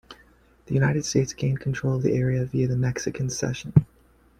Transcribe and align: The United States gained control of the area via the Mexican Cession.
The 0.65 0.73
United 0.73 1.05
States 1.05 1.31
gained 1.31 1.59
control 1.59 1.93
of 1.95 2.01
the 2.01 2.13
area 2.15 2.43
via 2.45 2.67
the 2.67 2.75
Mexican 2.75 3.29
Cession. 3.29 3.85